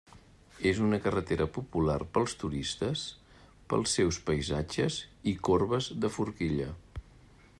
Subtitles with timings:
[0.69, 3.03] És una carretera popular pels turistes
[3.73, 4.99] pels seus paisatges
[5.33, 6.75] i corbes de forquilla.